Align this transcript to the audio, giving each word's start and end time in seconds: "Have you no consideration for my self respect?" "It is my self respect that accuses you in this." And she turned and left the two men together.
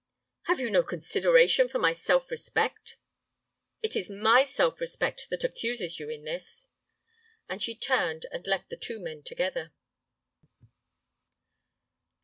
"Have 0.47 0.59
you 0.59 0.71
no 0.71 0.81
consideration 0.81 1.69
for 1.69 1.77
my 1.77 1.93
self 1.93 2.31
respect?" 2.31 2.97
"It 3.83 3.95
is 3.95 4.09
my 4.09 4.43
self 4.43 4.81
respect 4.81 5.29
that 5.29 5.43
accuses 5.43 5.99
you 5.99 6.09
in 6.09 6.23
this." 6.23 6.69
And 7.47 7.61
she 7.61 7.75
turned 7.75 8.25
and 8.31 8.47
left 8.47 8.71
the 8.71 8.77
two 8.77 8.99
men 8.99 9.21
together. 9.21 9.73